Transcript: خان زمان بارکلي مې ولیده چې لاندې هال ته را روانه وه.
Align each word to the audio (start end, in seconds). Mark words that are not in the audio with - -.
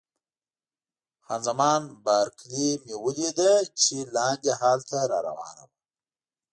خان 1.25 1.39
زمان 1.47 1.81
بارکلي 2.05 2.69
مې 2.83 2.95
ولیده 3.05 3.53
چې 3.81 3.95
لاندې 4.15 4.51
هال 4.61 4.79
ته 4.89 4.97
را 5.09 5.19
روانه 5.27 5.63
وه. 5.69 5.77